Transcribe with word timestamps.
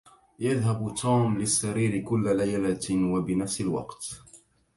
يذهب 0.39 0.95
توم 0.95 1.37
للسرير 1.37 2.03
كل 2.03 2.37
ليلة 2.37 3.11
وبنفس 3.11 3.61
الوقت. 3.61 4.21